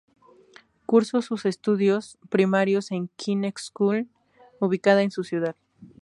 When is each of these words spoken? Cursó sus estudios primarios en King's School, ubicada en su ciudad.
Cursó 0.87 1.21
sus 1.21 1.45
estudios 1.45 2.17
primarios 2.29 2.89
en 2.89 3.09
King's 3.09 3.65
School, 3.65 4.09
ubicada 4.59 5.03
en 5.03 5.11
su 5.11 5.23
ciudad. 5.23 5.55